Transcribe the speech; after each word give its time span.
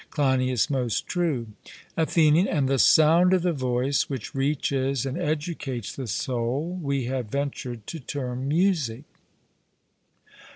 CLEINIAS: 0.09 0.71
Most 0.71 1.05
true. 1.05 1.49
ATHENIAN: 1.95 2.47
And 2.47 2.67
the 2.67 2.79
sound 2.79 3.33
of 3.33 3.43
the 3.43 3.53
voice 3.53 4.09
which 4.09 4.33
reaches 4.33 5.05
and 5.05 5.15
educates 5.15 5.95
the 5.95 6.07
soul, 6.07 6.79
we 6.81 7.05
have 7.05 7.27
ventured 7.27 7.85
to 7.85 7.99
term 7.99 8.47
music. 8.47 9.03